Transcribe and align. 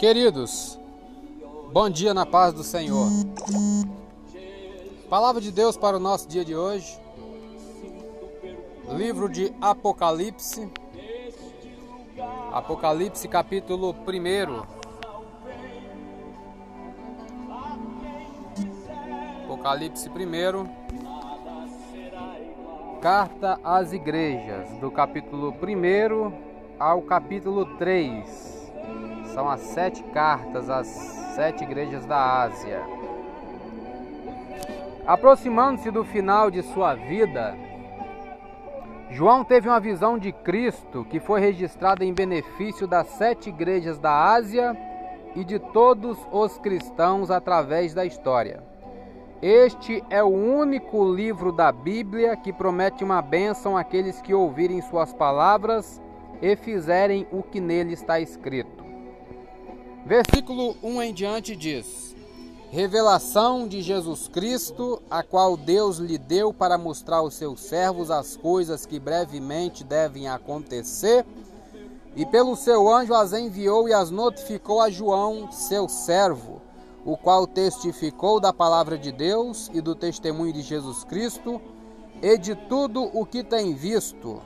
Queridos, 0.00 0.80
bom 1.74 1.90
dia 1.90 2.14
na 2.14 2.24
paz 2.24 2.54
do 2.54 2.64
Senhor. 2.64 3.06
Palavra 5.10 5.42
de 5.42 5.52
Deus 5.52 5.76
para 5.76 5.98
o 5.98 6.00
nosso 6.00 6.26
dia 6.26 6.42
de 6.42 6.56
hoje. 6.56 6.98
Livro 8.96 9.28
de 9.28 9.52
Apocalipse. 9.60 10.72
Apocalipse 12.50 13.28
capítulo 13.28 13.94
1. 13.94 14.62
Apocalipse 19.44 20.08
1. 20.08 20.12
Carta 23.02 23.60
às 23.62 23.92
igrejas, 23.92 24.70
do 24.80 24.90
capítulo 24.90 25.50
1 25.50 26.32
ao 26.78 27.02
capítulo 27.02 27.66
3. 27.76 28.50
São 29.34 29.48
as 29.48 29.60
sete 29.60 30.02
cartas 30.04 30.68
às 30.68 30.86
sete 31.34 31.64
igrejas 31.64 32.04
da 32.04 32.42
Ásia. 32.42 32.82
Aproximando-se 35.06 35.90
do 35.90 36.04
final 36.04 36.50
de 36.50 36.62
sua 36.62 36.94
vida, 36.94 37.56
João 39.10 39.42
teve 39.42 39.68
uma 39.68 39.80
visão 39.80 40.18
de 40.18 40.30
Cristo 40.30 41.04
que 41.04 41.18
foi 41.18 41.40
registrada 41.40 42.04
em 42.04 42.14
benefício 42.14 42.86
das 42.86 43.08
sete 43.08 43.48
igrejas 43.48 43.98
da 43.98 44.32
Ásia 44.32 44.76
e 45.34 45.44
de 45.44 45.58
todos 45.58 46.18
os 46.30 46.58
cristãos 46.58 47.30
através 47.30 47.92
da 47.92 48.04
história. 48.04 48.62
Este 49.42 50.04
é 50.10 50.22
o 50.22 50.28
único 50.28 51.02
livro 51.12 51.50
da 51.50 51.72
Bíblia 51.72 52.36
que 52.36 52.52
promete 52.52 53.02
uma 53.02 53.22
bênção 53.22 53.76
àqueles 53.76 54.20
que 54.20 54.34
ouvirem 54.34 54.82
suas 54.82 55.12
palavras 55.12 56.00
e 56.42 56.54
fizerem 56.56 57.26
o 57.32 57.42
que 57.42 57.60
nele 57.60 57.94
está 57.94 58.20
escrito. 58.20 58.79
Versículo 60.04 60.76
1 60.82 61.02
em 61.02 61.14
diante 61.14 61.54
diz: 61.54 62.16
Revelação 62.70 63.68
de 63.68 63.82
Jesus 63.82 64.28
Cristo, 64.28 65.02
a 65.10 65.22
qual 65.22 65.56
Deus 65.56 65.98
lhe 65.98 66.16
deu 66.16 66.54
para 66.54 66.78
mostrar 66.78 67.18
aos 67.18 67.34
seus 67.34 67.60
servos 67.60 68.10
as 68.10 68.36
coisas 68.36 68.86
que 68.86 68.98
brevemente 68.98 69.84
devem 69.84 70.26
acontecer, 70.26 71.26
e 72.16 72.24
pelo 72.24 72.56
seu 72.56 72.88
anjo 72.88 73.14
as 73.14 73.32
enviou 73.32 73.88
e 73.88 73.92
as 73.92 74.10
notificou 74.10 74.80
a 74.80 74.88
João, 74.88 75.52
seu 75.52 75.88
servo, 75.88 76.62
o 77.04 77.16
qual 77.16 77.46
testificou 77.46 78.40
da 78.40 78.52
palavra 78.52 78.96
de 78.96 79.12
Deus 79.12 79.70
e 79.72 79.80
do 79.80 79.94
testemunho 79.94 80.52
de 80.52 80.62
Jesus 80.62 81.04
Cristo, 81.04 81.60
e 82.22 82.38
de 82.38 82.54
tudo 82.54 83.02
o 83.12 83.26
que 83.26 83.44
tem 83.44 83.74
visto 83.74 84.40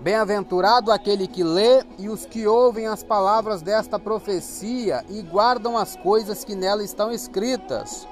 Bem-aventurado 0.00 0.92
aquele 0.92 1.26
que 1.26 1.42
lê 1.42 1.82
e 1.98 2.08
os 2.08 2.26
que 2.26 2.46
ouvem 2.46 2.86
as 2.86 3.02
palavras 3.02 3.62
desta 3.62 3.98
profecia 3.98 5.04
e 5.08 5.22
guardam 5.22 5.76
as 5.76 5.96
coisas 5.96 6.44
que 6.44 6.54
nela 6.54 6.84
estão 6.84 7.10
escritas, 7.10 8.06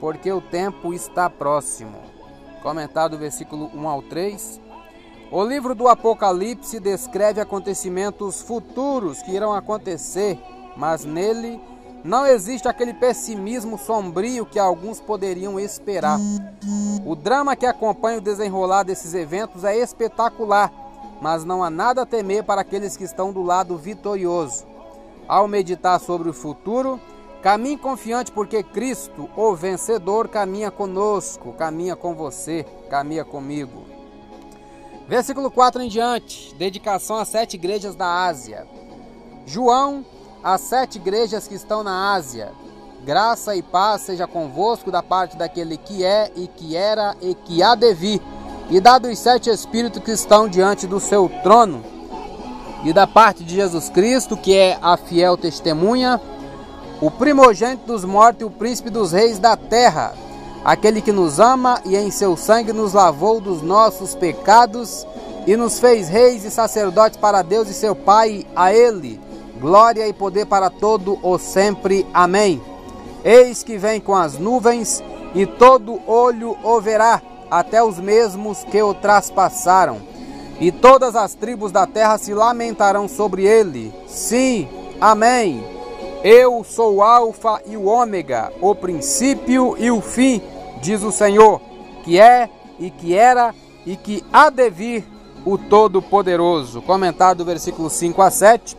porque 0.00 0.32
o 0.32 0.40
tempo 0.40 0.94
está 0.94 1.28
próximo. 1.28 1.98
Comentado 2.62 3.18
versículo 3.18 3.70
1 3.74 3.88
ao 3.88 4.02
3. 4.02 4.60
O 5.30 5.44
livro 5.44 5.74
do 5.74 5.88
Apocalipse 5.88 6.80
descreve 6.80 7.40
acontecimentos 7.40 8.40
futuros 8.40 9.20
que 9.22 9.32
irão 9.32 9.52
acontecer, 9.52 10.40
mas 10.76 11.04
nele 11.04 11.60
não 12.02 12.26
existe 12.26 12.66
aquele 12.66 12.94
pessimismo 12.94 13.76
sombrio 13.76 14.46
que 14.46 14.58
alguns 14.58 15.00
poderiam 15.00 15.60
esperar. 15.60 16.18
O 17.04 17.14
drama 17.14 17.54
que 17.54 17.66
acompanha 17.66 18.18
o 18.18 18.22
desenrolar 18.22 18.84
desses 18.84 19.12
eventos 19.12 19.64
é 19.64 19.76
espetacular 19.76 20.85
mas 21.20 21.44
não 21.44 21.62
há 21.62 21.70
nada 21.70 22.02
a 22.02 22.06
temer 22.06 22.44
para 22.44 22.60
aqueles 22.60 22.96
que 22.96 23.04
estão 23.04 23.32
do 23.32 23.42
lado 23.42 23.76
vitorioso. 23.76 24.64
Ao 25.26 25.48
meditar 25.48 25.98
sobre 25.98 26.28
o 26.28 26.32
futuro, 26.32 27.00
caminhe 27.42 27.76
confiante, 27.76 28.30
porque 28.30 28.62
Cristo, 28.62 29.28
o 29.36 29.54
vencedor, 29.54 30.28
caminha 30.28 30.70
conosco, 30.70 31.52
caminha 31.52 31.96
com 31.96 32.14
você, 32.14 32.64
caminha 32.88 33.24
comigo. 33.24 33.84
Versículo 35.08 35.50
4 35.50 35.82
em 35.82 35.88
diante, 35.88 36.54
dedicação 36.56 37.16
às 37.16 37.28
sete 37.28 37.54
igrejas 37.54 37.94
da 37.94 38.24
Ásia. 38.24 38.66
João, 39.46 40.04
às 40.42 40.60
sete 40.62 40.96
igrejas 40.96 41.46
que 41.46 41.54
estão 41.54 41.82
na 41.82 42.12
Ásia. 42.12 42.52
Graça 43.04 43.54
e 43.54 43.62
paz 43.62 44.02
seja 44.02 44.26
convosco 44.26 44.90
da 44.90 45.02
parte 45.02 45.36
daquele 45.36 45.76
que 45.76 46.04
é 46.04 46.32
e 46.34 46.48
que 46.48 46.74
era 46.74 47.16
e 47.20 47.36
que 47.36 47.62
há 47.62 47.76
de 47.76 47.94
vir 47.94 48.20
e 48.70 48.80
da 48.80 48.98
dos 48.98 49.18
sete 49.18 49.48
espíritos 49.50 50.02
que 50.02 50.10
estão 50.10 50.48
diante 50.48 50.86
do 50.86 50.98
seu 50.98 51.30
trono, 51.42 51.82
e 52.84 52.92
da 52.92 53.06
parte 53.06 53.42
de 53.42 53.54
Jesus 53.54 53.88
Cristo, 53.88 54.36
que 54.36 54.54
é 54.54 54.78
a 54.80 54.96
fiel 54.96 55.36
testemunha, 55.36 56.20
o 57.00 57.10
primogênito 57.10 57.86
dos 57.86 58.04
mortos 58.04 58.42
e 58.42 58.44
o 58.44 58.50
príncipe 58.50 58.90
dos 58.90 59.12
reis 59.12 59.38
da 59.38 59.56
terra, 59.56 60.14
aquele 60.64 61.00
que 61.00 61.12
nos 61.12 61.40
ama 61.40 61.80
e 61.84 61.96
em 61.96 62.10
seu 62.10 62.36
sangue 62.36 62.72
nos 62.72 62.92
lavou 62.92 63.40
dos 63.40 63.62
nossos 63.62 64.14
pecados 64.14 65.06
e 65.46 65.56
nos 65.56 65.78
fez 65.78 66.08
reis 66.08 66.44
e 66.44 66.50
sacerdotes 66.50 67.18
para 67.18 67.42
Deus 67.42 67.68
e 67.68 67.74
seu 67.74 67.94
Pai, 67.94 68.46
a 68.54 68.72
Ele, 68.72 69.20
glória 69.60 70.06
e 70.06 70.12
poder 70.12 70.46
para 70.46 70.70
todo 70.70 71.18
o 71.22 71.38
sempre. 71.38 72.06
Amém. 72.12 72.60
Eis 73.24 73.62
que 73.62 73.76
vem 73.76 74.00
com 74.00 74.14
as 74.14 74.38
nuvens 74.38 75.02
e 75.34 75.44
todo 75.44 76.00
olho 76.06 76.56
o 76.62 76.80
verá 76.80 77.20
até 77.50 77.82
os 77.82 77.98
mesmos 77.98 78.64
que 78.64 78.80
o 78.82 78.94
traspassaram, 78.94 80.00
e 80.60 80.72
todas 80.72 81.14
as 81.14 81.34
tribos 81.34 81.70
da 81.70 81.86
terra 81.86 82.16
se 82.18 82.32
lamentarão 82.32 83.08
sobre 83.08 83.44
ele. 83.44 83.92
Sim, 84.06 84.68
amém. 85.00 85.64
Eu 86.24 86.64
sou 86.64 86.96
o 86.96 87.02
Alfa 87.02 87.60
e 87.66 87.76
o 87.76 87.84
Ômega, 87.84 88.52
o 88.60 88.74
princípio 88.74 89.76
e 89.78 89.90
o 89.90 90.00
fim, 90.00 90.40
diz 90.80 91.02
o 91.02 91.12
Senhor, 91.12 91.60
que 92.04 92.18
é 92.18 92.48
e 92.78 92.90
que 92.90 93.14
era 93.14 93.54
e 93.84 93.96
que 93.96 94.24
há 94.32 94.50
de 94.50 94.68
vir 94.70 95.06
o 95.44 95.56
Todo-Poderoso. 95.56 96.82
Comentado 96.82 97.38
do 97.38 97.44
versículo 97.44 97.88
5 97.88 98.20
a 98.20 98.30
7. 98.30 98.76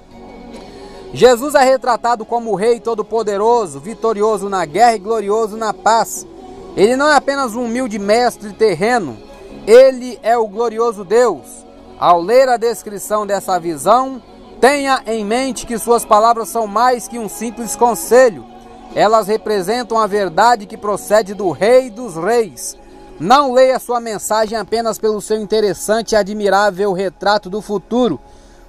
Jesus 1.14 1.56
é 1.56 1.64
retratado 1.64 2.26
como 2.26 2.52
o 2.52 2.56
Rei 2.56 2.80
Todo-Poderoso, 2.80 3.80
vitorioso 3.80 4.50
na 4.50 4.66
guerra 4.66 4.96
e 4.96 5.00
glorioso 5.00 5.56
na 5.56 5.74
paz 5.74 6.28
ele 6.78 6.96
não 6.96 7.10
é 7.10 7.16
apenas 7.16 7.56
um 7.56 7.64
humilde 7.64 7.98
mestre 7.98 8.54
terreno, 8.54 9.18
ele 9.66 10.20
é 10.22 10.38
o 10.38 10.48
glorioso 10.48 11.04
Deus. 11.04 11.66
Ao 12.00 12.22
ler 12.22 12.48
a 12.48 12.56
descrição 12.56 13.26
dessa 13.26 13.60
visão, 13.60 14.22
tenha 14.62 15.02
em 15.08 15.26
mente 15.26 15.66
que 15.66 15.80
suas 15.80 16.06
palavras 16.06 16.50
são 16.50 16.68
mais 16.68 17.08
que 17.08 17.18
um 17.18 17.28
simples 17.28 17.76
conselho. 17.76 18.46
Elas 18.94 19.28
representam 19.28 19.98
a 19.98 20.06
verdade 20.06 20.68
que 20.68 20.78
procede 20.78 21.34
do 21.34 21.50
Rei 21.50 21.90
dos 21.90 22.16
Reis. 22.16 22.78
Não 23.20 23.54
leia 23.54 23.80
sua 23.80 24.00
mensagem 24.00 24.56
apenas 24.56 25.00
pelo 25.00 25.20
seu 25.20 25.42
interessante 25.42 26.12
e 26.12 26.16
admirável 26.16 26.94
retrato 26.94 27.50
do 27.50 27.60
futuro. 27.60 28.20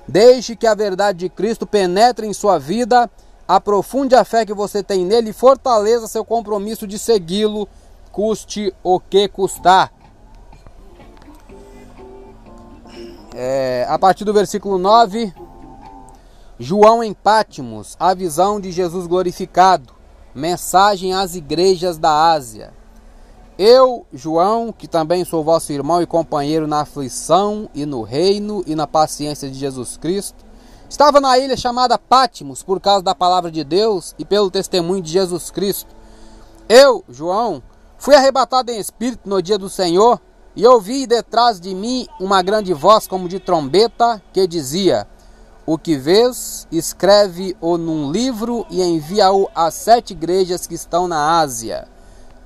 Deixe 0.07 0.57
que 0.57 0.67
a 0.67 0.75
verdade 0.75 1.19
de 1.19 1.29
Cristo 1.29 1.67
penetre 1.67 2.27
em 2.27 2.33
sua 2.33 2.59
vida, 2.59 3.11
aprofunde 3.47 4.15
a 4.15 4.25
fé 4.25 4.47
que 4.47 4.55
você 4.55 4.83
tem 4.83 5.05
nele 5.05 5.31
e 5.31 5.35
fortaleça 5.35 6.09
seu 6.09 6.25
compromisso 6.25 6.87
de 6.87 6.99
segui-lo 6.99 7.69
custe 8.19 8.75
o 8.83 8.99
que 8.99 9.29
custar. 9.29 9.93
É, 13.33 13.87
a 13.89 13.97
partir 13.97 14.25
do 14.25 14.33
versículo 14.33 14.77
9, 14.77 15.33
João 16.59 17.05
em 17.05 17.15
Pátimos, 17.15 17.97
a 17.97 18.13
visão 18.15 18.61
de 18.61 18.73
Jesus 18.73 19.07
glorificado, 19.07 19.95
mensagem 20.35 21.15
às 21.15 21.37
igrejas 21.37 21.97
da 21.97 22.33
Ásia. 22.33 22.75
Eu, 23.57 24.05
João, 24.13 24.73
que 24.73 24.89
também 24.89 25.25
sou 25.25 25.45
vosso 25.45 25.73
irmão 25.73 26.03
e 26.03 26.07
companheiro 26.07 26.67
na 26.67 26.81
aflição 26.81 27.71
e 27.73 27.87
no 27.87 28.03
reino 28.03 28.65
e 28.67 28.75
na 28.75 28.89
paciência 28.89 29.49
de 29.49 29.57
Jesus 29.57 29.97
Cristo, 29.97 30.45
estava 30.91 31.21
na 31.21 31.39
ilha 31.39 31.57
chamada 31.57 31.97
Pátimos 31.97 32.65
por 32.65 32.81
causa 32.81 33.05
da 33.05 33.15
palavra 33.15 33.49
de 33.49 33.63
Deus 33.63 34.13
e 34.19 34.25
pelo 34.25 34.51
testemunho 34.51 35.03
de 35.03 35.13
Jesus 35.13 35.53
Cristo. 35.53 35.95
Eu, 36.69 37.05
João, 37.09 37.63
Fui 37.99 38.15
arrebatado 38.15 38.71
em 38.71 38.79
espírito 38.79 39.29
no 39.29 39.43
dia 39.43 39.59
do 39.59 39.69
Senhor 39.69 40.21
e 40.55 40.65
ouvi 40.65 41.05
detrás 41.05 41.61
de 41.61 41.75
mim 41.75 42.07
uma 42.21 42.41
grande 42.43 42.73
voz 42.73 43.09
como 43.09 43.29
de 43.29 43.41
trombeta 43.41 44.23
que 44.33 44.47
dizia: 44.47 45.05
O 45.67 45.77
que 45.77 45.97
vês, 45.97 46.67
escreve-o 46.71 47.77
num 47.77 48.13
livro 48.13 48.65
e 48.71 48.81
envia-o 48.81 49.49
às 49.53 49.75
sete 49.75 50.13
igrejas 50.13 50.65
que 50.65 50.75
estão 50.75 51.09
na 51.09 51.41
Ásia: 51.41 51.89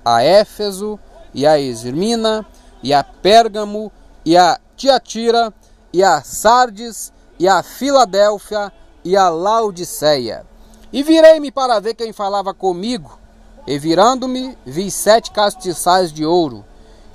a 0.03 0.23
Éfeso, 0.23 0.99
e 1.35 1.47
a 1.47 1.59
Esmirna, 1.59 2.47
e 2.83 2.95
a 2.95 3.05
Pérgamo, 3.05 3.93
e 4.25 4.39
a 4.39 4.59
Tiatira, 4.75 5.53
e 5.93 6.03
a 6.03 6.23
Sardes, 6.23 7.13
e 7.39 7.47
a 7.47 7.63
Filadélfia, 7.63 8.73
e 9.05 9.19
a 9.19 9.29
Laodiceia. 9.29 10.47
E 10.91 11.03
virei-me 11.03 11.53
para 11.53 11.79
ver 11.79 11.95
quem 11.95 12.11
falava 12.11 12.55
comigo, 12.55 13.19
e 13.67 13.79
virando-me, 13.79 14.57
vi 14.65 14.91
sete 14.91 15.31
castiçais 15.31 16.13
de 16.13 16.25
ouro, 16.25 16.65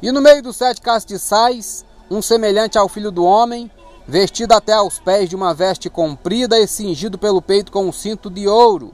e 0.02 0.12
no 0.12 0.22
meio 0.22 0.42
dos 0.42 0.56
sete 0.56 0.82
castiçais, 0.82 1.86
um 2.10 2.22
semelhante 2.22 2.78
ao 2.78 2.88
filho 2.88 3.12
do 3.12 3.26
homem, 3.26 3.70
vestido 4.08 4.54
até 4.54 4.74
aos 4.74 5.00
pés 5.00 5.30
de 5.30 5.36
uma 5.36 5.54
veste 5.54 5.90
comprida 5.90 6.58
e 6.58 6.68
cingido 6.68 7.18
pelo 7.18 7.42
peito 7.42 7.72
com 7.72 7.86
um 7.86 7.92
cinto 7.92 8.30
de 8.30 8.48
ouro. 8.48 8.94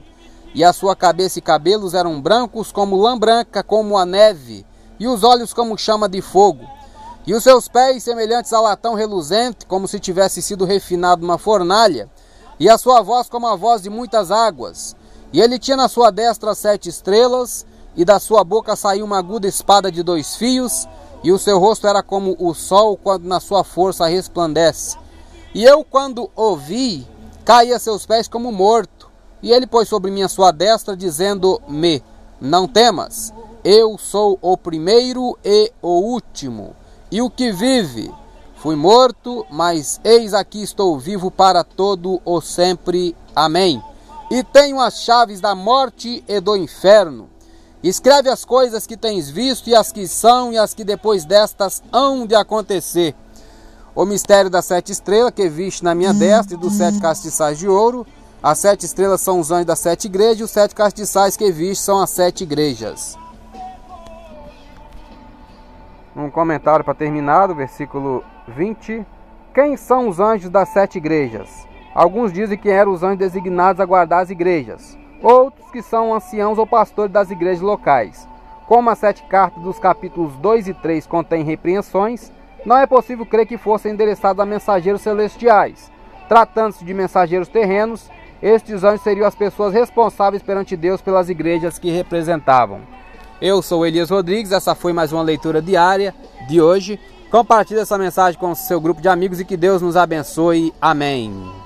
E 0.54 0.64
a 0.64 0.72
sua 0.72 0.96
cabeça 0.96 1.38
e 1.38 1.42
cabelos 1.42 1.94
eram 1.94 2.20
brancos 2.20 2.72
como 2.72 2.96
lã 2.96 3.18
branca, 3.18 3.62
como 3.62 3.96
a 3.96 4.04
neve, 4.04 4.66
e 4.98 5.06
os 5.06 5.22
olhos 5.22 5.52
como 5.52 5.78
chama 5.78 6.08
de 6.08 6.20
fogo. 6.20 6.66
E 7.26 7.34
os 7.34 7.42
seus 7.42 7.68
pés 7.68 8.02
semelhantes 8.02 8.52
a 8.52 8.60
latão 8.60 8.94
reluzente, 8.94 9.66
como 9.66 9.86
se 9.88 10.00
tivesse 10.00 10.42
sido 10.42 10.64
refinado 10.64 11.22
numa 11.22 11.38
fornalha, 11.38 12.08
e 12.58 12.68
a 12.68 12.78
sua 12.78 13.00
voz 13.02 13.28
como 13.28 13.46
a 13.46 13.56
voz 13.56 13.82
de 13.82 13.90
muitas 13.90 14.30
águas. 14.30 14.94
E 15.34 15.40
ele 15.40 15.58
tinha 15.58 15.76
na 15.76 15.88
sua 15.88 16.12
destra 16.12 16.54
sete 16.54 16.88
estrelas, 16.88 17.66
e 17.96 18.04
da 18.04 18.20
sua 18.20 18.44
boca 18.44 18.76
saiu 18.76 19.04
uma 19.04 19.18
aguda 19.18 19.48
espada 19.48 19.90
de 19.90 20.00
dois 20.00 20.36
fios, 20.36 20.86
e 21.24 21.32
o 21.32 21.40
seu 21.40 21.58
rosto 21.58 21.88
era 21.88 22.04
como 22.04 22.36
o 22.38 22.54
sol 22.54 22.96
quando 22.96 23.24
na 23.24 23.40
sua 23.40 23.64
força 23.64 24.06
resplandece. 24.06 24.96
E 25.52 25.64
eu, 25.64 25.84
quando 25.84 26.30
ouvi, 26.36 27.04
caí 27.44 27.72
a 27.72 27.80
seus 27.80 28.06
pés 28.06 28.28
como 28.28 28.52
morto. 28.52 29.10
E 29.42 29.50
ele 29.50 29.66
pôs 29.66 29.88
sobre 29.88 30.08
mim 30.08 30.22
a 30.22 30.28
sua 30.28 30.52
destra, 30.52 30.96
dizendo-me: 30.96 32.00
Não 32.40 32.68
temas, 32.68 33.34
eu 33.64 33.98
sou 33.98 34.38
o 34.40 34.56
primeiro 34.56 35.36
e 35.44 35.72
o 35.82 35.98
último, 35.98 36.76
e 37.10 37.20
o 37.20 37.28
que 37.28 37.50
vive. 37.50 38.08
Fui 38.54 38.76
morto, 38.76 39.44
mas 39.50 40.00
eis 40.04 40.32
aqui 40.32 40.62
estou 40.62 40.96
vivo 40.96 41.28
para 41.28 41.64
todo 41.64 42.22
o 42.24 42.40
sempre. 42.40 43.16
Amém. 43.34 43.82
E 44.34 44.42
tenho 44.42 44.80
as 44.80 45.04
chaves 45.04 45.40
da 45.40 45.54
morte 45.54 46.24
e 46.26 46.40
do 46.40 46.56
inferno. 46.56 47.30
Escreve 47.84 48.28
as 48.28 48.44
coisas 48.44 48.84
que 48.84 48.96
tens 48.96 49.30
visto 49.30 49.70
e 49.70 49.76
as 49.76 49.92
que 49.92 50.08
são 50.08 50.52
e 50.52 50.58
as 50.58 50.74
que 50.74 50.82
depois 50.82 51.24
destas 51.24 51.80
hão 51.92 52.26
de 52.26 52.34
acontecer. 52.34 53.14
O 53.94 54.04
mistério 54.04 54.50
das 54.50 54.64
sete 54.64 54.90
estrelas 54.90 55.30
que 55.30 55.48
viste 55.48 55.84
na 55.84 55.94
minha 55.94 56.12
destra 56.12 56.56
e 56.56 56.58
dos 56.58 56.72
sete 56.72 56.98
castiçais 56.98 57.60
de 57.60 57.68
ouro. 57.68 58.04
As 58.42 58.58
sete 58.58 58.84
estrelas 58.84 59.20
são 59.20 59.38
os 59.38 59.52
anjos 59.52 59.66
das 59.66 59.78
sete 59.78 60.06
igrejas 60.06 60.40
e 60.40 60.42
os 60.42 60.50
sete 60.50 60.74
castiçais 60.74 61.36
que 61.36 61.52
viste 61.52 61.84
são 61.84 62.00
as 62.00 62.10
sete 62.10 62.42
igrejas. 62.42 63.16
Um 66.16 66.28
comentário 66.28 66.84
para 66.84 66.92
terminar, 66.92 67.46
do 67.46 67.54
versículo 67.54 68.24
20. 68.48 69.06
Quem 69.54 69.76
são 69.76 70.08
os 70.08 70.18
anjos 70.18 70.50
das 70.50 70.70
sete 70.70 70.98
igrejas? 70.98 71.72
Alguns 71.94 72.32
dizem 72.32 72.58
que 72.58 72.68
eram 72.68 72.92
os 72.92 73.02
anjos 73.02 73.18
designados 73.18 73.80
a 73.80 73.84
guardar 73.84 74.22
as 74.22 74.30
igrejas, 74.30 74.98
outros 75.22 75.70
que 75.70 75.80
são 75.80 76.12
anciãos 76.12 76.58
ou 76.58 76.66
pastores 76.66 77.12
das 77.12 77.30
igrejas 77.30 77.62
locais. 77.62 78.28
Como 78.66 78.90
as 78.90 78.98
sete 78.98 79.22
cartas 79.24 79.62
dos 79.62 79.78
capítulos 79.78 80.34
2 80.36 80.68
e 80.68 80.74
3 80.74 81.06
contêm 81.06 81.44
repreensões, 81.44 82.32
não 82.66 82.76
é 82.78 82.86
possível 82.86 83.24
crer 83.24 83.46
que 83.46 83.58
fossem 83.58 83.92
endereçados 83.92 84.40
a 84.40 84.46
mensageiros 84.46 85.02
celestiais. 85.02 85.92
Tratando-se 86.28 86.84
de 86.84 86.94
mensageiros 86.94 87.48
terrenos, 87.48 88.10
estes 88.42 88.82
anjos 88.82 89.02
seriam 89.02 89.26
as 89.26 89.34
pessoas 89.34 89.72
responsáveis 89.72 90.42
perante 90.42 90.76
Deus 90.76 91.00
pelas 91.00 91.28
igrejas 91.28 91.78
que 91.78 91.90
representavam. 91.90 92.80
Eu 93.40 93.60
sou 93.62 93.86
Elias 93.86 94.10
Rodrigues, 94.10 94.52
essa 94.52 94.74
foi 94.74 94.92
mais 94.92 95.12
uma 95.12 95.22
leitura 95.22 95.60
diária 95.60 96.14
de 96.48 96.60
hoje. 96.60 96.98
Compartilhe 97.30 97.80
essa 97.80 97.98
mensagem 97.98 98.40
com 98.40 98.50
o 98.50 98.56
seu 98.56 98.80
grupo 98.80 99.02
de 99.02 99.08
amigos 99.08 99.40
e 99.40 99.44
que 99.44 99.56
Deus 99.56 99.82
nos 99.82 99.96
abençoe. 99.96 100.72
Amém. 100.80 101.63